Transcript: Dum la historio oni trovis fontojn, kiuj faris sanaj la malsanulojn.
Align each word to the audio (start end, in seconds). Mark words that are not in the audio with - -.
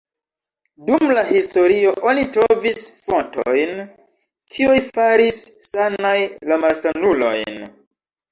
Dum 0.85 1.11
la 1.17 1.23
historio 1.31 1.91
oni 2.11 2.23
trovis 2.37 2.79
fontojn, 3.09 3.83
kiuj 4.55 4.79
faris 4.87 5.39
sanaj 5.67 6.17
la 6.53 6.57
malsanulojn. 6.65 7.63